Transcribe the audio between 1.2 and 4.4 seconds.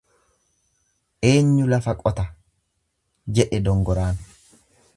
Eenyu lafa qota jedhe dongoraan.